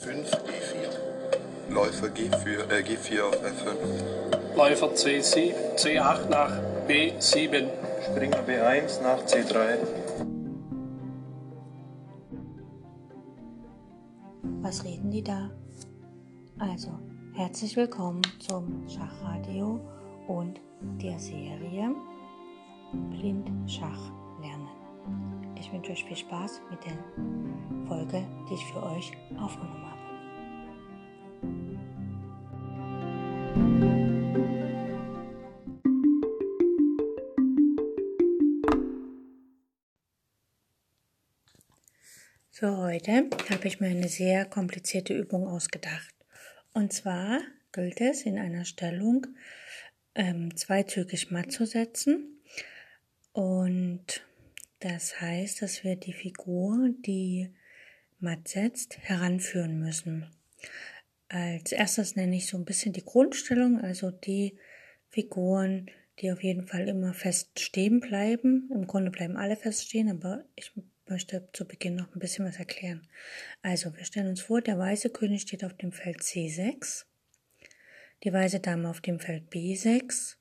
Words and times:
5 0.00 0.30
E4. 0.30 1.74
Läufer 1.74 2.06
G4, 2.06 2.70
äh, 2.70 2.82
G4 2.82 3.20
auf 3.20 3.34
F5. 3.42 4.56
Läufer 4.56 4.94
C7, 4.94 5.52
C8 5.74 6.28
nach 6.28 6.52
B7. 6.86 7.68
Springer 8.04 8.42
B1 8.46 9.02
nach 9.02 9.18
C3. 9.24 9.78
Was 14.62 14.84
reden 14.84 15.10
die 15.10 15.22
da? 15.22 15.50
Also, 16.60 16.90
herzlich 17.34 17.76
willkommen 17.76 18.22
zum 18.38 18.88
Schachradio 18.88 19.80
und 20.28 20.60
der 21.02 21.18
Serie 21.18 21.92
Blind 23.10 23.50
Schach 23.68 24.12
lernen. 24.40 24.68
Ich 25.58 25.72
wünsche 25.72 25.90
euch 25.90 26.04
viel 26.04 26.16
Spaß 26.16 26.60
mit 26.70 26.84
der 26.84 26.92
Folge, 27.88 28.24
die 28.48 28.54
ich 28.54 28.64
für 28.66 28.82
euch 28.82 29.12
aufgenommen 29.40 29.84
habe. 29.90 29.97
Für 42.58 42.76
heute 42.76 43.30
habe 43.50 43.68
ich 43.68 43.78
mir 43.78 43.86
eine 43.86 44.08
sehr 44.08 44.44
komplizierte 44.44 45.14
Übung 45.14 45.46
ausgedacht. 45.46 46.12
Und 46.72 46.92
zwar 46.92 47.40
gilt 47.70 48.00
es 48.00 48.22
in 48.22 48.36
einer 48.36 48.64
Stellung 48.64 49.28
ähm, 50.16 50.56
zweizügig 50.56 51.30
matt 51.30 51.52
zu 51.52 51.66
setzen. 51.66 52.42
Und 53.30 54.26
das 54.80 55.20
heißt, 55.20 55.62
dass 55.62 55.84
wir 55.84 55.94
die 55.94 56.12
Figur, 56.12 56.88
die 57.06 57.54
matt 58.18 58.48
setzt, 58.48 58.98
heranführen 58.98 59.78
müssen. 59.78 60.26
Als 61.28 61.72
erstes 61.72 62.16
nenne 62.16 62.36
ich 62.36 62.46
so 62.46 62.56
ein 62.56 62.64
bisschen 62.64 62.92
die 62.92 63.04
Grundstellung, 63.04 63.80
also 63.80 64.10
die 64.10 64.56
Figuren, 65.08 65.90
die 66.20 66.32
auf 66.32 66.42
jeden 66.42 66.66
Fall 66.66 66.88
immer 66.88 67.12
fest 67.14 67.60
stehen 67.60 68.00
bleiben. 68.00 68.70
Im 68.72 68.86
Grunde 68.86 69.10
bleiben 69.10 69.36
alle 69.36 69.56
fest 69.56 69.84
stehen, 69.84 70.10
aber 70.10 70.44
ich 70.56 70.72
möchte 71.06 71.48
zu 71.52 71.66
Beginn 71.66 71.94
noch 71.96 72.14
ein 72.14 72.18
bisschen 72.18 72.44
was 72.44 72.58
erklären. 72.58 73.06
Also, 73.62 73.94
wir 73.96 74.04
stellen 74.04 74.28
uns 74.28 74.40
vor, 74.40 74.60
der 74.60 74.78
weiße 74.78 75.10
König 75.10 75.42
steht 75.42 75.64
auf 75.64 75.74
dem 75.74 75.92
Feld 75.92 76.20
C6, 76.20 77.04
die 78.24 78.32
weiße 78.32 78.60
Dame 78.60 78.88
auf 78.88 79.00
dem 79.00 79.20
Feld 79.20 79.50
B6 79.50 80.36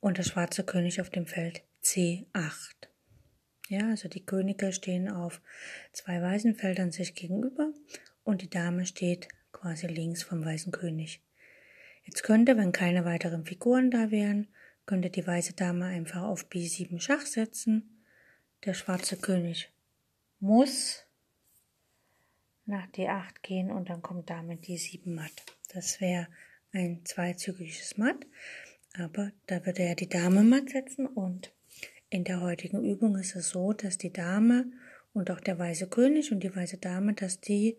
und 0.00 0.18
der 0.18 0.22
schwarze 0.22 0.64
König 0.64 1.00
auf 1.00 1.10
dem 1.10 1.26
Feld 1.26 1.62
C8. 1.82 2.88
Ja, 3.68 3.88
also 3.88 4.08
die 4.08 4.24
Könige 4.24 4.72
stehen 4.72 5.08
auf 5.08 5.40
zwei 5.92 6.20
weißen 6.20 6.54
Feldern 6.54 6.92
sich 6.92 7.14
gegenüber 7.14 7.72
und 8.22 8.42
die 8.42 8.50
Dame 8.50 8.84
steht 8.84 9.28
quasi 9.64 9.86
links 9.86 10.22
vom 10.22 10.44
weißen 10.44 10.72
König. 10.72 11.22
Jetzt 12.02 12.22
könnte, 12.22 12.58
wenn 12.58 12.72
keine 12.72 13.06
weiteren 13.06 13.46
Figuren 13.46 13.90
da 13.90 14.10
wären, 14.10 14.48
könnte 14.84 15.08
die 15.08 15.26
weiße 15.26 15.54
Dame 15.54 15.86
einfach 15.86 16.20
auf 16.20 16.50
B7 16.50 17.00
Schach 17.00 17.24
setzen, 17.24 18.04
der 18.66 18.74
schwarze 18.74 19.16
König 19.16 19.72
muss 20.38 21.06
nach 22.66 22.86
D8 22.88 23.40
gehen 23.40 23.70
und 23.70 23.88
dann 23.88 24.02
kommt 24.02 24.28
damit 24.28 24.66
die 24.66 24.76
7 24.76 25.14
matt. 25.14 25.32
Das 25.72 25.98
wäre 25.98 26.28
ein 26.72 27.00
zweizügiges 27.06 27.96
Matt, 27.96 28.26
aber 28.98 29.32
da 29.46 29.64
würde 29.64 29.82
er 29.82 29.94
die 29.94 30.10
Dame 30.10 30.42
matt 30.42 30.68
setzen 30.68 31.06
und 31.06 31.54
in 32.10 32.24
der 32.24 32.42
heutigen 32.42 32.84
Übung 32.84 33.16
ist 33.16 33.34
es 33.34 33.48
so, 33.48 33.72
dass 33.72 33.96
die 33.96 34.12
Dame 34.12 34.66
und 35.14 35.30
auch 35.30 35.40
der 35.40 35.58
weiße 35.58 35.88
König 35.88 36.32
und 36.32 36.40
die 36.40 36.54
weiße 36.54 36.76
Dame, 36.76 37.14
dass 37.14 37.40
die 37.40 37.78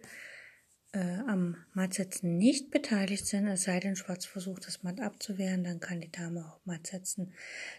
äh, 0.95 1.19
am 1.27 1.57
Mattsetzen 1.73 2.37
nicht 2.37 2.71
beteiligt 2.71 3.27
sind, 3.27 3.47
es 3.47 3.63
sei 3.63 3.79
denn, 3.79 3.97
Schwarz 3.97 4.25
versucht, 4.25 4.65
das 4.65 4.81
Matt 4.81 5.01
abzuwehren, 5.01 5.63
dann 5.63 5.81
kann 5.81 5.99
die 5.99 6.11
Dame 6.11 6.45
auch 6.45 6.65
Matt 6.65 6.87
setzen. 6.87 7.33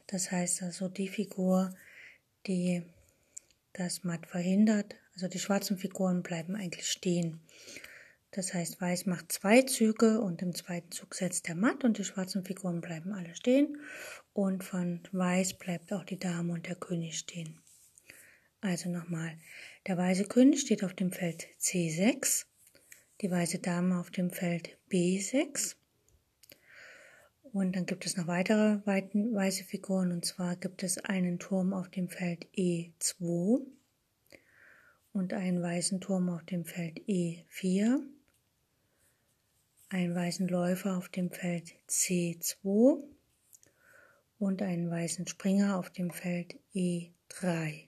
Das 0.07 0.31
heißt 0.31 0.63
also, 0.63 0.89
die 0.89 1.09
Figur, 1.09 1.75
die 2.47 2.83
das 3.73 4.05
Matt 4.05 4.27
verhindert. 4.27 4.95
Also 5.15 5.29
die 5.29 5.39
schwarzen 5.39 5.79
Figuren 5.79 6.23
bleiben 6.23 6.57
eigentlich 6.57 6.89
stehen. 6.89 7.41
Das 8.33 8.53
heißt, 8.53 8.81
Weiß 8.83 9.07
macht 9.07 9.33
zwei 9.33 9.63
Züge 9.63 10.21
und 10.21 10.43
im 10.43 10.55
zweiten 10.55 10.91
Zug 10.91 11.15
setzt 11.15 11.49
der 11.49 11.55
Matt 11.55 11.85
und 11.85 11.97
die 11.97 12.05
schwarzen 12.05 12.45
Figuren 12.45 12.83
bleiben 12.83 13.13
alle 13.13 13.35
stehen. 13.35 13.81
Und 14.35 14.63
von 14.63 15.01
Weiß 15.13 15.55
bleibt 15.55 15.93
auch 15.93 16.05
die 16.05 16.19
Dame 16.19 16.53
und 16.53 16.67
der 16.67 16.77
König 16.77 17.19
stehen. 17.19 17.59
Also 18.61 18.91
nochmal, 18.91 19.39
der 19.87 19.97
weiße 19.97 20.25
König 20.25 20.61
steht 20.61 20.85
auf 20.85 20.93
dem 20.93 21.13
Feld 21.13 21.47
C6, 21.61 22.45
die 23.21 23.31
weiße 23.31 23.59
Dame 23.59 23.99
auf 23.99 24.11
dem 24.11 24.31
Feld 24.31 24.77
B6 24.91 25.77
und 27.57 27.75
dann 27.75 27.87
gibt 27.87 28.05
es 28.05 28.19
noch 28.19 28.27
weitere 28.27 28.85
weiße 28.85 29.65
Figuren 29.65 30.13
und 30.13 30.27
zwar 30.27 30.57
gibt 30.57 30.83
es 30.83 30.99
einen 30.99 31.39
Turm 31.39 31.73
auf 31.73 31.89
dem 31.89 32.11
Feld 32.11 32.47
E2 32.55 33.63
und 35.15 35.33
einen 35.33 35.63
weißen 35.63 36.03
Turm 36.03 36.29
auf 36.29 36.45
dem 36.45 36.67
Feld 36.67 36.99
E4, 37.09 38.03
einen 39.89 40.15
weißen 40.15 40.49
Läufer 40.49 40.99
auf 40.99 41.09
dem 41.09 41.31
Feld 41.31 41.73
C2 41.89 43.03
und 44.39 44.61
einen 44.61 44.91
weißen 44.91 45.27
Springer 45.27 45.79
auf 45.79 45.89
dem 45.89 46.11
Feld 46.11 46.57
E3. 46.75 47.87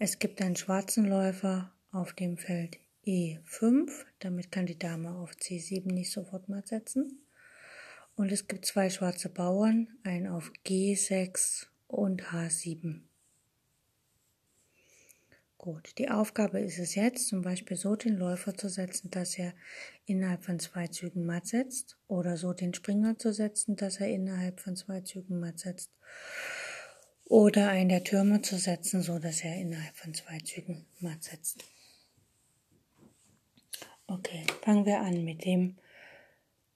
Es 0.00 0.18
gibt 0.18 0.42
einen 0.42 0.56
schwarzen 0.56 1.04
Läufer 1.04 1.72
auf 1.92 2.12
dem 2.14 2.36
Feld 2.36 2.80
E5, 3.06 3.90
damit 4.18 4.50
kann 4.50 4.66
die 4.66 4.78
Dame 4.78 5.16
auf 5.16 5.32
C7 5.32 5.92
nicht 5.92 6.10
sofort 6.10 6.48
mal 6.48 6.66
setzen. 6.66 7.20
Und 8.16 8.30
es 8.30 8.46
gibt 8.46 8.66
zwei 8.66 8.90
schwarze 8.90 9.28
Bauern, 9.28 9.88
einen 10.04 10.26
auf 10.28 10.52
G6 10.64 11.66
und 11.88 12.22
H7. 12.32 13.00
Gut, 15.64 15.96
die 15.96 16.10
Aufgabe 16.10 16.60
ist 16.60 16.78
es 16.78 16.94
jetzt, 16.94 17.28
zum 17.28 17.40
Beispiel 17.40 17.76
so 17.76 17.96
den 17.96 18.16
Läufer 18.16 18.54
zu 18.54 18.68
setzen, 18.68 19.10
dass 19.10 19.38
er 19.38 19.54
innerhalb 20.04 20.44
von 20.44 20.58
zwei 20.58 20.88
Zügen 20.88 21.24
matt 21.24 21.46
setzt, 21.46 21.96
oder 22.06 22.36
so 22.36 22.52
den 22.52 22.74
Springer 22.74 23.18
zu 23.18 23.32
setzen, 23.32 23.74
dass 23.74 23.98
er 23.98 24.08
innerhalb 24.08 24.60
von 24.60 24.76
zwei 24.76 25.00
Zügen 25.00 25.40
matt 25.40 25.58
setzt, 25.58 25.90
oder 27.24 27.68
einen 27.70 27.88
der 27.88 28.04
Türme 28.04 28.42
zu 28.42 28.58
setzen, 28.58 29.00
so 29.00 29.18
dass 29.18 29.42
er 29.42 29.56
innerhalb 29.56 29.96
von 29.96 30.12
zwei 30.12 30.38
Zügen 30.40 30.84
matt 31.00 31.24
setzt. 31.24 31.64
Okay, 34.06 34.44
fangen 34.62 34.84
wir 34.84 35.00
an 35.00 35.24
mit 35.24 35.44
dem 35.44 35.76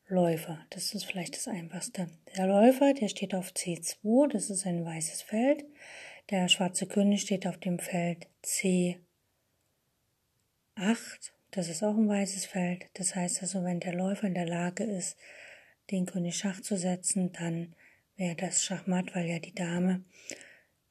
Läufer. 0.07 0.65
Das 0.71 0.95
ist 0.95 1.05
vielleicht 1.05 1.37
das 1.37 1.47
Einfachste. 1.49 2.09
Der 2.37 2.47
Läufer, 2.47 2.95
der 2.95 3.09
steht 3.09 3.35
auf 3.35 3.51
C2, 3.51 4.29
das 4.33 4.49
ist 4.49 4.67
ein 4.67 4.85
weißes 4.85 5.23
Feld. 5.23 5.65
Der 6.31 6.49
schwarze 6.49 6.87
König 6.87 7.23
steht 7.23 7.47
auf 7.47 7.59
dem 7.59 7.79
Feld 7.79 8.27
C8, 8.45 8.99
das 11.51 11.69
ist 11.69 11.83
auch 11.83 11.97
ein 11.97 12.09
weißes 12.09 12.47
Feld. 12.47 12.87
Das 12.95 13.15
heißt 13.15 13.43
also, 13.43 13.65
wenn 13.65 13.81
der 13.81 13.95
Läufer 13.95 14.27
in 14.27 14.35
der 14.35 14.47
Lage 14.47 14.85
ist, 14.85 15.19
den 15.91 16.07
König 16.07 16.37
Schach 16.37 16.61
zu 16.61 16.77
setzen, 16.77 17.33
dann 17.33 17.75
wäre 18.17 18.37
das 18.37 18.65
Schachmatt, 18.65 19.15
weil 19.15 19.27
ja 19.27 19.39
die 19.39 19.55
Dame 19.55 20.05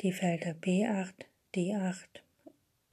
die 0.01 0.11
Felder 0.11 0.51
B8, 0.51 1.13
D8, 1.55 2.05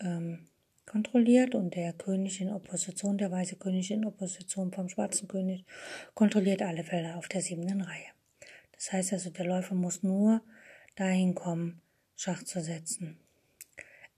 ähm, 0.00 0.46
kontrolliert 0.94 1.56
und 1.56 1.74
der 1.74 1.92
König 1.92 2.40
in 2.40 2.52
Opposition, 2.52 3.18
der 3.18 3.32
weiße 3.32 3.56
König 3.56 3.90
in 3.90 4.04
Opposition 4.04 4.70
vom 4.70 4.88
schwarzen 4.88 5.26
König, 5.26 5.64
kontrolliert 6.14 6.62
alle 6.62 6.84
Felder 6.84 7.16
auf 7.16 7.26
der 7.26 7.40
siebten 7.40 7.80
Reihe. 7.80 8.12
Das 8.70 8.92
heißt 8.92 9.12
also, 9.12 9.30
der 9.30 9.44
Läufer 9.44 9.74
muss 9.74 10.04
nur 10.04 10.40
dahin 10.94 11.34
kommen, 11.34 11.80
Schach 12.14 12.44
zu 12.44 12.60
setzen. 12.60 13.18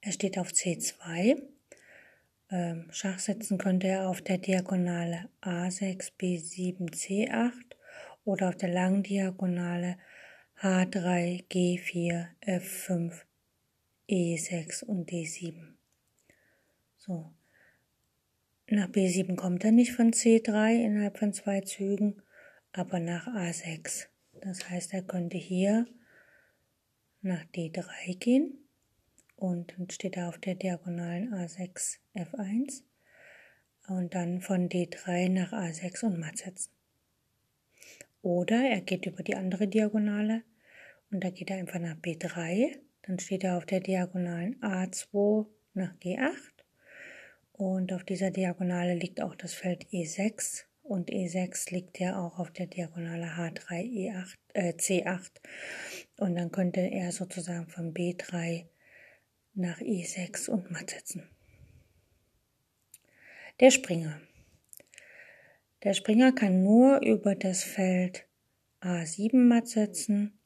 Er 0.03 0.12
steht 0.12 0.39
auf 0.39 0.50
C2. 0.50 1.41
Ähm, 2.50 2.89
Schach 2.91 3.21
setzen 3.21 3.56
könnte 3.56 3.87
er 3.87 4.11
auf 4.11 4.21
der 4.21 4.37
Diagonale 4.37 5.31
A6, 5.41 6.12
B7, 6.21 6.93
C8 6.93 7.53
oder 8.27 8.50
auf 8.50 8.56
der 8.56 8.69
langen 8.69 9.03
Diagonale 9.03 9.97
H3, 10.61 11.43
G4, 11.49 12.27
F5, 12.45 13.15
E6 14.11 14.85
und 14.85 15.11
D7. 15.11 15.75
So. 17.06 17.32
Nach 18.69 18.88
B7 18.88 19.37
kommt 19.37 19.64
er 19.64 19.70
nicht 19.70 19.93
von 19.93 20.12
C3 20.12 20.85
innerhalb 20.85 21.19
von 21.19 21.32
zwei 21.32 21.61
Zügen, 21.61 22.20
aber 22.73 22.99
nach 22.99 23.29
A6. 23.29 24.08
Das 24.41 24.69
heißt, 24.69 24.93
er 24.93 25.03
könnte 25.03 25.37
hier 25.37 25.87
nach 27.23 27.44
D3 27.55 28.19
gehen 28.19 28.58
und 29.37 29.73
dann 29.76 29.88
steht 29.88 30.17
er 30.17 30.29
auf 30.29 30.38
der 30.38 30.56
Diagonalen 30.56 31.32
A6 31.32 31.99
F1 32.17 32.82
und 33.87 34.14
dann 34.14 34.41
von 34.41 34.69
D3 34.69 35.29
nach 35.29 35.52
A6 35.52 36.06
und 36.06 36.19
matt 36.19 36.38
setzen. 36.38 36.73
Oder 38.20 38.69
er 38.69 38.81
geht 38.81 39.06
über 39.06 39.23
die 39.23 39.37
andere 39.37 39.69
Diagonale 39.69 40.43
und 41.12 41.23
da 41.23 41.31
geht 41.31 41.50
er 41.50 41.59
einfach 41.59 41.79
nach 41.79 41.97
B3, 41.99 42.81
dann 43.02 43.20
steht 43.20 43.44
er 43.44 43.59
auf 43.59 43.67
der 43.67 43.79
Diagonalen 43.79 44.61
A2 44.61 45.47
nach 45.75 45.94
G8 45.99 46.56
Und 47.56 47.94
auf 47.94 48.05
dieser 48.05 48.31
Diagonale 48.31 48.94
liegt 48.94 49.23
auch 49.23 49.35
das 49.35 49.55
Feld 49.55 49.87
E6 49.87 50.64
und 50.82 51.11
E6 51.11 51.73
liegt 51.73 51.99
ja 51.99 52.23
auch 52.23 52.38
auf 52.38 52.50
der 52.50 52.67
Diagonale 52.67 53.25
H3 53.25 53.82
E8, 53.82 54.35
äh, 54.53 54.73
C8 54.75 55.31
und 56.19 56.35
dann 56.37 56.53
könnte 56.53 56.81
er 56.81 57.12
sozusagen 57.12 57.67
von 57.67 57.94
B3 57.94 58.67
nach 59.55 59.81
E6 59.81 60.50
und 60.50 60.70
matt 60.70 60.91
setzen. 60.91 61.23
Der 63.59 63.70
Springer. 63.70 64.20
Der 65.82 65.94
Springer 65.94 66.32
kann 66.32 66.62
nur 66.62 67.00
über 67.00 67.35
das 67.35 67.64
Feld 67.64 68.26
A7 68.82 69.35
matt 69.38 69.69
setzen 69.69 70.38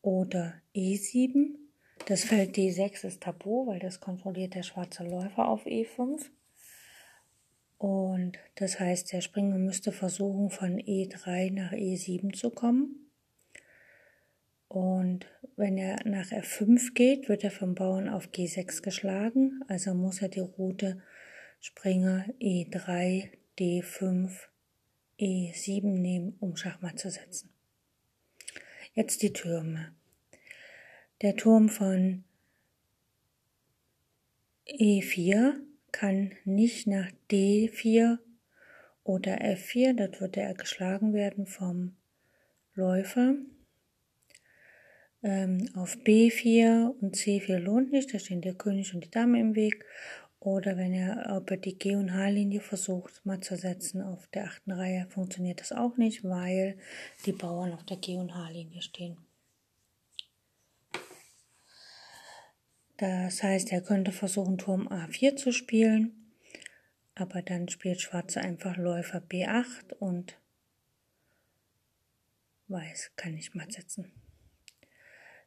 oder 0.00 0.54
E7. 0.74 1.56
Das 2.06 2.24
Feld 2.24 2.56
D6 2.56 3.06
ist 3.06 3.22
tabu, 3.22 3.66
weil 3.66 3.80
das 3.80 4.00
kontrolliert 4.00 4.54
der 4.54 4.62
schwarze 4.62 5.04
Läufer 5.04 5.46
auf 5.46 5.66
E5. 5.66 6.30
Und 7.78 8.38
das 8.56 8.80
heißt, 8.80 9.12
der 9.12 9.20
Springer 9.20 9.58
müsste 9.58 9.92
versuchen, 9.92 10.50
von 10.50 10.78
E3 10.78 11.52
nach 11.52 11.72
E7 11.72 12.34
zu 12.34 12.50
kommen. 12.50 13.08
Und 14.66 15.26
wenn 15.56 15.78
er 15.78 16.04
nach 16.04 16.30
F5 16.30 16.92
geht, 16.92 17.28
wird 17.28 17.44
er 17.44 17.52
vom 17.52 17.74
Bauern 17.74 18.08
auf 18.08 18.28
G6 18.28 18.82
geschlagen. 18.82 19.62
Also 19.68 19.94
muss 19.94 20.20
er 20.20 20.28
die 20.28 20.40
Route 20.40 21.00
Springer 21.60 22.26
E3, 22.40 23.30
D5, 23.58 24.30
E7 25.18 25.86
nehmen, 25.86 26.36
um 26.40 26.56
Schachmatt 26.56 26.98
zu 26.98 27.10
setzen. 27.10 27.50
Jetzt 28.94 29.22
die 29.22 29.32
Türme. 29.32 29.92
Der 31.22 31.36
Turm 31.36 31.68
von 31.68 32.24
E4 34.66 35.67
kann 35.92 36.32
nicht 36.44 36.86
nach 36.86 37.10
D4 37.30 38.18
oder 39.04 39.40
F4, 39.40 39.94
dort 39.94 40.20
würde 40.20 40.40
er 40.40 40.54
geschlagen 40.54 41.14
werden 41.14 41.46
vom 41.46 41.96
Läufer. 42.74 43.34
Ähm, 45.22 45.68
auf 45.74 45.96
B4 45.96 46.94
und 47.00 47.16
C4 47.16 47.58
lohnt 47.58 47.90
nicht, 47.90 48.14
da 48.14 48.18
stehen 48.18 48.40
der 48.40 48.54
König 48.54 48.94
und 48.94 49.04
die 49.04 49.10
Dame 49.10 49.40
im 49.40 49.54
Weg. 49.54 49.84
Oder 50.40 50.76
wenn 50.76 50.94
er 50.94 51.36
über 51.36 51.56
die 51.56 51.76
G- 51.76 51.96
und 51.96 52.14
H-Linie 52.14 52.60
versucht, 52.60 53.26
mal 53.26 53.40
zu 53.40 53.56
setzen 53.56 54.02
auf 54.02 54.28
der 54.28 54.44
achten 54.44 54.70
Reihe, 54.70 55.06
funktioniert 55.10 55.60
das 55.60 55.72
auch 55.72 55.96
nicht, 55.96 56.22
weil 56.22 56.78
die 57.26 57.32
Bauern 57.32 57.72
auf 57.72 57.84
der 57.84 57.96
G- 57.96 58.16
und 58.16 58.34
H-Linie 58.34 58.82
stehen. 58.82 59.16
Das 62.98 63.42
heißt, 63.42 63.72
er 63.72 63.80
könnte 63.80 64.12
versuchen, 64.12 64.58
Turm 64.58 64.88
A4 64.88 65.36
zu 65.36 65.52
spielen, 65.52 66.32
aber 67.14 67.42
dann 67.42 67.68
spielt 67.68 68.00
Schwarze 68.00 68.40
einfach 68.40 68.76
Läufer 68.76 69.18
B8 69.20 69.94
und 69.98 70.38
Weiß 72.68 73.12
kann 73.16 73.32
nicht 73.32 73.54
matt 73.54 73.72
setzen. 73.72 74.12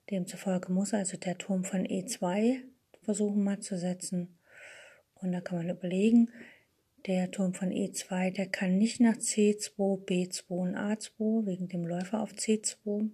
Demzufolge 0.10 0.72
muss 0.72 0.94
also 0.94 1.18
der 1.18 1.38
Turm 1.38 1.64
von 1.64 1.86
E2 1.86 2.64
versuchen 3.04 3.44
matt 3.44 3.64
zu 3.64 3.78
setzen. 3.78 4.40
Und 5.16 5.32
da 5.32 5.42
kann 5.42 5.60
man 5.60 5.70
überlegen, 5.70 6.32
der 7.06 7.30
Turm 7.30 7.54
von 7.54 7.70
E2, 7.70 8.32
der 8.32 8.48
kann 8.48 8.78
nicht 8.78 9.00
nach 9.00 9.18
C2, 9.18 10.04
B2 10.06 10.44
und 10.50 10.76
A2 10.76 11.46
wegen 11.46 11.68
dem 11.68 11.86
Läufer 11.86 12.22
auf 12.22 12.32
C2. 12.32 13.12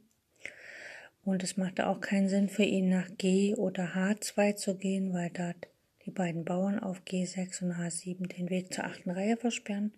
Und 1.27 1.43
es 1.43 1.57
macht 1.57 1.81
auch 1.81 1.99
keinen 1.99 2.29
Sinn 2.29 2.47
für 2.47 2.63
ihn 2.63 2.87
nach 2.87 3.09
G 3.17 3.53
oder 3.53 3.95
H2 3.95 4.55
zu 4.55 4.77
gehen, 4.77 5.11
weil 5.11 5.29
dort 5.29 5.67
die 6.05 6.11
beiden 6.11 6.45
Bauern 6.45 6.79
auf 6.79 7.01
G6 7.01 7.63
und 7.63 7.73
H7 7.73 8.27
den 8.29 8.49
Weg 8.49 8.73
zur 8.73 8.85
achten 8.85 9.11
Reihe 9.11 9.35
versperren. 9.35 9.91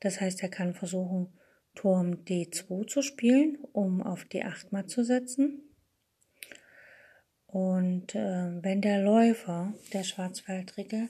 Das 0.00 0.20
heißt, 0.20 0.42
er 0.42 0.48
kann 0.48 0.74
versuchen, 0.74 1.28
Turm 1.76 2.24
D2 2.24 2.88
zu 2.88 3.02
spielen, 3.02 3.58
um 3.74 4.02
auf 4.02 4.24
D8 4.24 4.66
mal 4.72 4.86
zu 4.86 5.04
setzen. 5.04 5.62
Und 7.46 8.16
äh, 8.16 8.60
wenn 8.60 8.80
der 8.80 9.00
Läufer, 9.04 9.72
der 9.92 10.02
Schwarzwaldrige, 10.02 11.08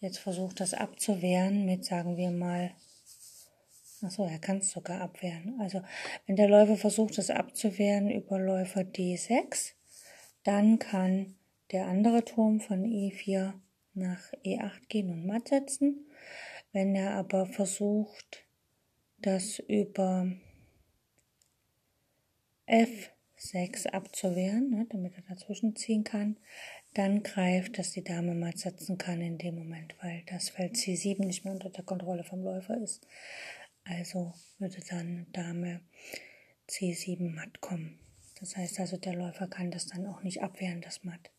jetzt 0.00 0.18
versucht, 0.18 0.60
das 0.60 0.72
abzuwehren 0.72 1.66
mit, 1.66 1.84
sagen 1.84 2.16
wir 2.16 2.30
mal, 2.30 2.70
Achso, 4.02 4.26
er 4.26 4.38
kann 4.38 4.58
es 4.58 4.70
sogar 4.70 5.00
abwehren. 5.00 5.58
Also 5.60 5.82
wenn 6.26 6.36
der 6.36 6.48
Läufer 6.48 6.76
versucht, 6.76 7.18
es 7.18 7.30
abzuwehren 7.30 8.10
über 8.10 8.38
Läufer 8.38 8.80
D6, 8.80 9.72
dann 10.44 10.78
kann 10.78 11.34
der 11.72 11.86
andere 11.86 12.24
Turm 12.24 12.60
von 12.60 12.84
E4 12.84 13.54
nach 13.94 14.32
E8 14.44 14.88
gehen 14.88 15.10
und 15.10 15.26
matt 15.26 15.48
setzen. 15.48 16.06
Wenn 16.72 16.94
er 16.94 17.12
aber 17.14 17.46
versucht, 17.46 18.44
das 19.20 19.58
über 19.58 20.30
F6 22.68 23.88
abzuwehren, 23.88 24.70
ne, 24.70 24.86
damit 24.90 25.14
er 25.16 25.22
dazwischen 25.34 25.74
ziehen 25.74 26.04
kann, 26.04 26.36
dann 26.94 27.22
greift, 27.22 27.78
dass 27.78 27.92
die 27.92 28.04
Dame 28.04 28.34
matt 28.34 28.58
setzen 28.58 28.98
kann 28.98 29.20
in 29.20 29.38
dem 29.38 29.56
Moment, 29.56 29.94
weil 30.02 30.22
das 30.26 30.50
Feld 30.50 30.74
C7 30.74 31.24
nicht 31.24 31.44
mehr 31.44 31.54
unter 31.54 31.70
der 31.70 31.84
Kontrolle 31.84 32.24
vom 32.24 32.42
Läufer 32.42 32.76
ist. 32.80 33.06
Also 33.88 34.34
würde 34.58 34.82
dann 34.90 35.26
Dame 35.32 35.80
C7 36.68 37.34
matt 37.34 37.60
kommen. 37.60 37.98
Das 38.38 38.56
heißt 38.56 38.78
also, 38.80 38.96
der 38.98 39.14
Läufer 39.14 39.48
kann 39.48 39.70
das 39.70 39.86
dann 39.86 40.06
auch 40.06 40.22
nicht 40.22 40.42
abwehren, 40.42 40.80
das 40.80 41.02
Matt. 41.02 41.30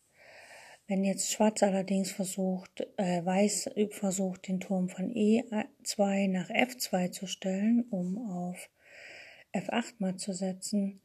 Wenn 0.87 1.03
jetzt 1.03 1.31
Schwarz 1.31 1.61
allerdings 1.61 2.11
versucht, 2.11 2.87
äh, 2.97 3.23
Weiß 3.23 3.69
versucht, 3.91 4.47
den 4.47 4.59
Turm 4.59 4.89
von 4.89 5.13
E2 5.13 6.27
nach 6.27 6.49
F2 6.49 7.11
zu 7.11 7.27
stellen, 7.27 7.85
um 7.91 8.17
auf 8.17 8.69
F8 9.53 9.93
matt 9.99 10.19
zu 10.19 10.33
setzen, 10.33 11.01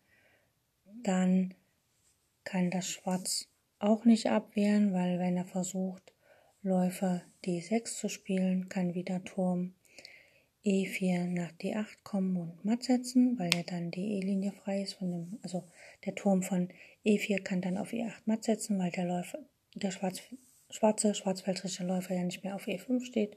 dann 1.02 1.54
kann 2.44 2.70
das 2.70 2.88
Schwarz 2.88 3.46
auch 3.78 4.06
nicht 4.06 4.30
abwehren, 4.30 4.94
weil 4.94 5.18
wenn 5.18 5.36
er 5.36 5.44
versucht, 5.44 6.14
Läufer 6.62 7.22
D6 7.44 7.98
zu 7.98 8.08
spielen, 8.08 8.70
kann 8.70 8.94
wieder 8.94 9.22
Turm 9.22 9.74
E4 10.64 11.26
nach 11.26 11.52
D8 11.52 12.02
kommen 12.04 12.36
und 12.36 12.64
matt 12.64 12.84
setzen, 12.84 13.38
weil 13.38 13.50
ja 13.54 13.62
dann 13.64 13.90
die 13.90 14.16
E-Linie 14.16 14.52
frei 14.52 14.82
ist 14.82 14.94
von 14.94 15.10
dem, 15.10 15.38
also 15.42 15.64
der 16.06 16.14
Turm 16.14 16.42
von 16.42 16.68
E4 17.04 17.42
kann 17.42 17.60
dann 17.60 17.76
auf 17.76 17.92
E8 17.92 18.22
matt 18.24 18.44
setzen, 18.44 18.78
weil 18.78 18.90
der 18.90 19.04
Läufer, 19.04 19.40
der 19.74 19.90
schwarz, 19.90 20.22
schwarze, 20.70 21.14
schwarzfeldrische 21.14 21.84
Läufer 21.84 22.14
ja 22.14 22.24
nicht 22.24 22.44
mehr 22.44 22.54
auf 22.54 22.66
E5 22.66 23.04
steht. 23.04 23.36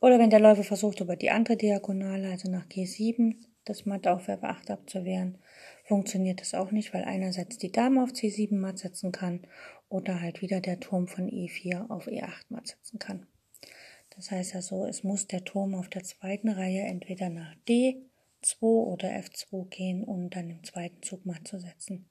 Oder 0.00 0.18
wenn 0.18 0.30
der 0.30 0.40
Läufer 0.40 0.64
versucht, 0.64 1.00
über 1.00 1.16
die 1.16 1.30
andere 1.30 1.56
Diagonale, 1.56 2.30
also 2.30 2.50
nach 2.50 2.66
G7, 2.66 3.36
das 3.64 3.86
Matt 3.86 4.06
auf 4.06 4.28
F8 4.28 4.70
abzuwehren, 4.70 5.38
funktioniert 5.84 6.42
das 6.42 6.52
auch 6.52 6.70
nicht, 6.70 6.92
weil 6.92 7.04
einerseits 7.04 7.56
die 7.56 7.72
Dame 7.72 8.02
auf 8.02 8.10
C7 8.10 8.54
matt 8.54 8.78
setzen 8.78 9.12
kann 9.12 9.40
oder 9.88 10.20
halt 10.20 10.42
wieder 10.42 10.60
der 10.60 10.80
Turm 10.80 11.08
von 11.08 11.30
E4 11.30 11.90
auf 11.90 12.06
E8 12.06 12.44
matt 12.50 12.68
setzen 12.68 12.98
kann. 12.98 13.26
Das 14.16 14.30
heißt 14.30 14.54
also, 14.54 14.86
es 14.86 15.02
muss 15.02 15.26
der 15.26 15.44
Turm 15.44 15.74
auf 15.74 15.88
der 15.88 16.04
zweiten 16.04 16.48
Reihe 16.48 16.82
entweder 16.82 17.30
nach 17.30 17.54
D2 17.68 18.62
oder 18.62 19.08
F2 19.08 19.68
gehen, 19.68 20.04
um 20.04 20.30
dann 20.30 20.50
im 20.50 20.62
zweiten 20.62 21.02
Zug 21.02 21.26
matt 21.26 21.46
zu 21.48 21.58
setzen. 21.58 22.08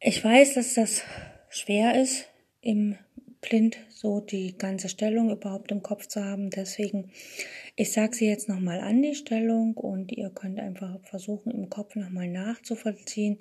Ich 0.00 0.24
weiß, 0.24 0.54
dass 0.54 0.74
das 0.74 1.02
schwer 1.48 2.00
ist, 2.00 2.26
im 2.62 2.96
Blind 3.40 3.78
so 3.88 4.20
die 4.20 4.56
ganze 4.56 4.88
Stellung 4.88 5.30
überhaupt 5.30 5.70
im 5.72 5.82
Kopf 5.82 6.06
zu 6.06 6.24
haben. 6.24 6.50
Deswegen, 6.50 7.10
ich 7.76 7.92
sage 7.92 8.14
sie 8.14 8.26
jetzt 8.26 8.48
nochmal 8.48 8.80
an 8.80 9.02
die 9.02 9.14
Stellung 9.14 9.74
und 9.74 10.12
ihr 10.12 10.30
könnt 10.30 10.58
einfach 10.58 10.98
versuchen, 11.04 11.50
im 11.50 11.70
Kopf 11.70 11.96
nochmal 11.96 12.28
nachzuvollziehen, 12.28 13.38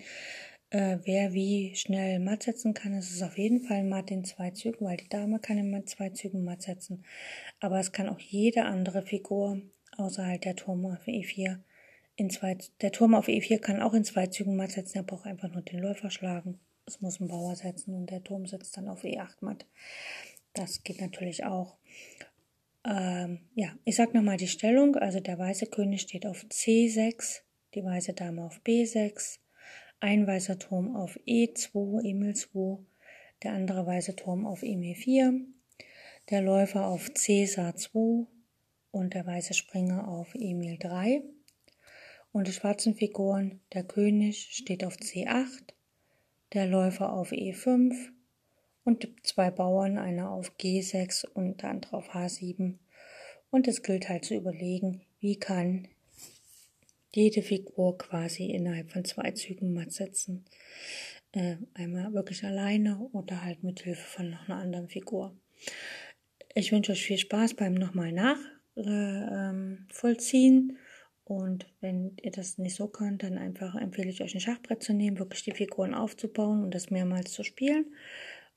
äh, 0.71 0.97
wer 1.03 1.33
wie 1.33 1.75
schnell 1.75 2.19
matt 2.19 2.43
setzen 2.43 2.73
kann. 2.73 2.93
Es 2.93 3.11
ist 3.11 3.23
auf 3.23 3.37
jeden 3.37 3.61
Fall 3.61 3.83
matt 3.83 4.11
in 4.11 4.23
zwei 4.23 4.51
Zügen, 4.51 4.85
weil 4.85 4.97
die 4.97 5.09
Dame 5.09 5.39
kann 5.39 5.57
in 5.57 5.87
zwei 5.87 6.09
Zügen 6.09 6.43
matt 6.43 6.61
setzen. 6.61 7.05
Aber 7.59 7.79
es 7.79 7.91
kann 7.91 8.09
auch 8.09 8.19
jede 8.19 8.65
andere 8.65 9.01
Figur, 9.01 9.61
außer 9.97 10.25
halt 10.25 10.45
der 10.45 10.55
Turm 10.55 10.85
auf 10.85 11.07
E4, 11.07 11.59
in 12.19 12.29
zwei, 12.29 12.57
der 12.81 12.91
Turm 12.91 13.15
auf 13.15 13.27
E4 13.27 13.59
kann 13.59 13.81
auch 13.81 13.93
in 13.93 14.03
zwei 14.03 14.27
Zügen 14.27 14.57
matt 14.57 14.71
setzen, 14.71 14.97
er 14.97 15.03
braucht 15.03 15.25
einfach 15.25 15.49
nur 15.53 15.61
den 15.61 15.79
Läufer 15.79 16.11
schlagen. 16.11 16.59
Es 16.85 16.99
muss 16.99 17.19
ein 17.21 17.29
Bauer 17.29 17.55
setzen 17.55 17.93
und 17.93 18.09
der 18.09 18.23
Turm 18.23 18.45
setzt 18.45 18.75
dann 18.75 18.89
auf 18.89 19.03
E8 19.03 19.37
matt. 19.39 19.65
Das 20.53 20.83
geht 20.83 20.99
natürlich 20.99 21.45
auch. 21.45 21.77
Ähm, 22.83 23.39
ja, 23.55 23.73
ich 23.85 23.95
sag 23.95 24.13
nochmal 24.13 24.37
die 24.37 24.47
Stellung. 24.47 24.95
Also 24.97 25.21
der 25.21 25.37
weiße 25.37 25.67
König 25.67 26.01
steht 26.01 26.25
auf 26.25 26.43
C6, 26.43 27.41
die 27.73 27.83
weiße 27.85 28.13
Dame 28.13 28.43
auf 28.43 28.59
B6, 28.65 29.37
ein 29.99 30.25
weißer 30.25 30.59
Turm 30.59 30.95
auf 30.95 31.19
E2, 31.27 32.03
Emil 32.03 32.35
2, 32.35 32.79
der 33.43 33.53
andere 33.53 33.85
weiße 33.85 34.15
Turm 34.15 34.45
auf 34.45 34.63
Emil 34.63 34.95
4, 34.95 35.41
der 36.29 36.41
Läufer 36.41 36.85
auf 36.85 37.13
Cäsar 37.13 37.75
2 37.75 38.25
und 38.91 39.13
der 39.13 39.25
weiße 39.25 39.53
Springer 39.53 40.07
auf 40.07 40.33
Emil 40.35 40.77
3. 40.79 41.23
Und 42.31 42.47
die 42.47 42.53
schwarzen 42.53 42.95
Figuren, 42.95 43.59
der 43.73 43.83
König 43.83 44.49
steht 44.51 44.85
auf 44.85 44.95
C8, 44.95 45.73
der 46.53 46.67
Läufer 46.67 47.11
auf 47.11 47.31
E5 47.31 47.93
und 48.83 49.09
zwei 49.23 49.51
Bauern, 49.51 49.97
einer 49.97 50.31
auf 50.31 50.53
G6 50.59 51.27
und 51.27 51.61
der 51.61 51.71
andere 51.71 51.97
auf 51.97 52.13
H7. 52.13 52.75
Und 53.51 53.67
es 53.67 53.83
gilt 53.83 54.07
halt 54.09 54.25
zu 54.25 54.35
überlegen, 54.35 55.01
wie 55.19 55.37
kann 55.37 55.87
jede 57.11 57.41
Figur 57.41 57.97
quasi 57.97 58.51
innerhalb 58.51 58.91
von 58.91 59.03
zwei 59.05 59.31
Zügen 59.31 59.73
matt 59.73 59.91
setzen. 59.91 60.45
Äh, 61.31 61.57
einmal 61.73 62.13
wirklich 62.13 62.43
alleine 62.43 62.99
oder 63.13 63.43
halt 63.43 63.63
mit 63.63 63.79
Hilfe 63.81 64.05
von 64.05 64.29
noch 64.31 64.47
einer 64.47 64.57
anderen 64.57 64.89
Figur. 64.89 65.35
Ich 66.55 66.71
wünsche 66.71 66.93
euch 66.93 67.03
viel 67.03 67.17
Spaß 67.17 67.55
beim 67.55 67.73
nochmal 67.75 68.11
nachvollziehen. 68.11 70.69
Äh, 70.69 70.73
ähm, 70.73 70.77
und 71.25 71.67
wenn 71.79 72.17
ihr 72.23 72.31
das 72.31 72.57
nicht 72.57 72.75
so 72.75 72.87
könnt, 72.87 73.21
dann 73.21 73.37
einfach 73.37 73.75
empfehle 73.75 74.09
ich 74.09 74.23
euch 74.23 74.33
ein 74.33 74.41
Schachbrett 74.41 74.81
zu 74.81 74.93
nehmen, 74.93 75.19
wirklich 75.19 75.43
die 75.43 75.51
Figuren 75.51 75.93
aufzubauen 75.93 76.63
und 76.63 76.73
das 76.73 76.89
mehrmals 76.89 77.33
zu 77.33 77.43
spielen 77.43 77.93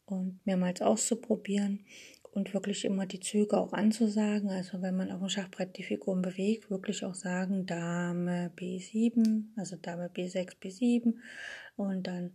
und 0.06 0.40
mehrmals 0.47 0.80
auszuprobieren 0.80 1.85
und 2.33 2.55
wirklich 2.55 2.85
immer 2.85 3.07
die 3.07 3.21
Züge 3.21 3.59
auch 3.59 3.73
anzusagen. 3.73 4.51
Also 4.51 4.83
wenn 4.83 4.97
man 4.97 5.11
auf 5.11 5.21
dem 5.21 5.29
Schachbrett 5.29 5.77
die 5.77 5.83
Figuren 5.83 6.23
bewegt, 6.23 6.71
wirklich 6.71 7.05
auch 7.05 7.15
sagen 7.15 7.67
Dame 7.67 8.51
B7, 8.57 9.45
also 9.57 9.77
Dame 9.77 10.09
B6, 10.09 10.57
B7 10.61 11.15
und 11.77 12.07
dann 12.07 12.33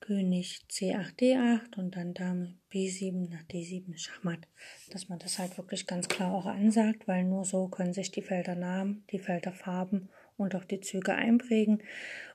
König 0.00 0.64
C8, 0.68 1.18
D8 1.18 1.76
und 1.76 1.96
dann 1.96 2.14
Dame 2.14 2.54
B7 2.72 3.30
nach 3.30 3.42
D7 3.44 3.96
Schachmatt. 3.96 4.48
Dass 4.90 5.08
man 5.08 5.18
das 5.18 5.38
halt 5.38 5.56
wirklich 5.58 5.86
ganz 5.86 6.08
klar 6.08 6.32
auch 6.32 6.46
ansagt, 6.46 7.06
weil 7.06 7.24
nur 7.24 7.44
so 7.44 7.68
können 7.68 7.92
sich 7.92 8.10
die 8.10 8.22
Feldernamen, 8.22 9.04
die 9.10 9.20
Felderfarben 9.20 10.08
und 10.36 10.54
auch 10.54 10.64
die 10.64 10.80
Züge 10.80 11.14
einprägen. 11.14 11.82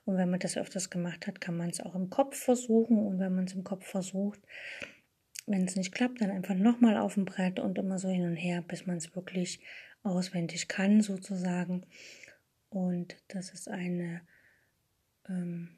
Und 0.06 0.18
wenn 0.18 0.30
man 0.30 0.40
das 0.40 0.58
öfters 0.58 0.90
gemacht 0.90 1.28
hat, 1.28 1.42
kann 1.42 1.58
man 1.58 1.70
es 1.70 1.82
auch 1.82 1.96
im 1.96 2.10
Kopf 2.10 2.38
versuchen. 2.38 3.06
Und 3.06 3.20
wenn 3.20 3.36
man 3.36 3.46
es 3.46 3.54
im 3.54 3.66
Kopf 3.66 3.86
versucht, 3.86 4.40
wenn 5.48 5.64
es 5.64 5.76
nicht 5.76 5.94
klappt, 5.94 6.22
dann 6.22 6.30
einfach 6.30 6.56
nochmal 6.56 6.98
auf 6.98 7.16
dem 7.16 7.26
Brett 7.26 7.60
und 7.60 7.78
immer 7.78 7.98
so 7.98 8.10
hin 8.10 8.26
und 8.26 8.36
her, 8.36 8.62
bis 8.62 8.86
man 8.86 8.98
es 8.98 9.16
wirklich 9.16 9.62
auswendig 10.04 10.68
kann, 10.68 11.02
sozusagen. 11.02 11.86
Und 12.70 13.16
das 13.30 13.52
ist 13.54 13.70
eine, 13.70 14.22
ähm, 15.28 15.78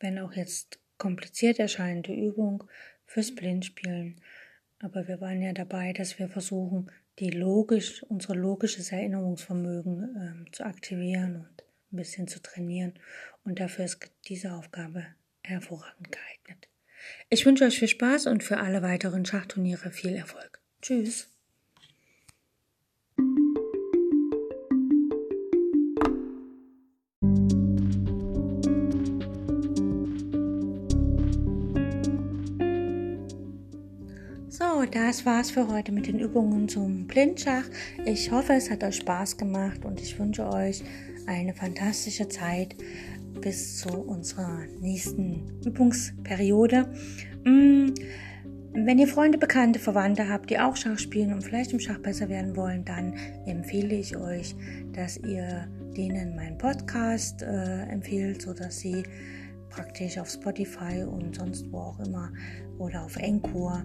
wenn 0.00 0.18
auch 0.18 0.32
jetzt 0.32 0.80
kompliziert 0.98 1.60
erscheinende 1.60 2.12
Übung 2.12 2.64
fürs 3.06 3.34
Blindspielen. 3.34 4.20
Aber 4.80 5.06
wir 5.06 5.20
waren 5.20 5.40
ja 5.40 5.52
dabei, 5.52 5.92
dass 5.92 6.18
wir 6.18 6.28
versuchen, 6.28 6.90
die 7.20 7.30
logisch, 7.30 8.02
unser 8.02 8.34
logisches 8.34 8.90
Erinnerungsvermögen 8.90 10.16
ähm, 10.16 10.52
zu 10.52 10.64
aktivieren 10.64 11.36
und 11.36 11.64
ein 11.92 11.96
bisschen 11.96 12.26
zu 12.26 12.42
trainieren. 12.42 12.94
Und 13.44 13.60
dafür 13.60 13.84
ist 13.84 14.10
diese 14.26 14.52
Aufgabe 14.52 15.06
hervorragend 15.44 16.10
geeignet. 16.10 16.68
Ich 17.30 17.44
wünsche 17.46 17.64
euch 17.64 17.78
viel 17.78 17.88
Spaß 17.88 18.26
und 18.26 18.42
für 18.42 18.58
alle 18.58 18.82
weiteren 18.82 19.24
Schachturniere 19.24 19.90
viel 19.90 20.14
Erfolg. 20.14 20.60
Tschüss. 20.82 21.28
So, 34.56 34.84
das 34.88 35.26
war's 35.26 35.50
für 35.50 35.66
heute 35.66 35.90
mit 35.90 36.06
den 36.06 36.20
Übungen 36.20 36.68
zum 36.68 37.08
Blindschach. 37.08 37.64
Ich 38.04 38.30
hoffe, 38.30 38.52
es 38.52 38.70
hat 38.70 38.84
euch 38.84 38.96
Spaß 38.96 39.36
gemacht 39.36 39.84
und 39.84 40.00
ich 40.00 40.16
wünsche 40.16 40.48
euch 40.48 40.84
eine 41.26 41.54
fantastische 41.54 42.28
Zeit 42.28 42.76
bis 43.40 43.78
zu 43.78 43.88
unserer 43.88 44.60
nächsten 44.80 45.60
Übungsperiode. 45.64 46.92
Mm, 47.44 47.94
wenn 48.76 48.98
ihr 48.98 49.06
Freunde, 49.06 49.38
Bekannte, 49.38 49.78
Verwandte 49.78 50.28
habt, 50.28 50.50
die 50.50 50.58
auch 50.58 50.76
Schach 50.76 50.98
spielen 50.98 51.32
und 51.32 51.42
vielleicht 51.42 51.72
im 51.72 51.80
Schach 51.80 51.98
besser 51.98 52.28
werden 52.28 52.56
wollen, 52.56 52.84
dann 52.84 53.14
empfehle 53.46 53.94
ich 53.94 54.16
euch, 54.16 54.56
dass 54.92 55.16
ihr 55.18 55.68
denen 55.96 56.34
meinen 56.34 56.58
Podcast 56.58 57.42
äh, 57.42 57.82
empfehlt, 57.84 58.42
sodass 58.42 58.80
sie 58.80 59.04
praktisch 59.70 60.18
auf 60.18 60.28
Spotify 60.28 61.04
und 61.04 61.36
sonst 61.36 61.70
wo 61.70 61.78
auch 61.78 62.00
immer 62.00 62.32
oder 62.78 63.04
auf 63.04 63.16
Encore 63.16 63.84